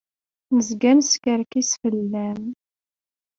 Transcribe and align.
Nezga 0.55 0.91
neskerkis 0.95 1.71
fell-am. 1.81 2.41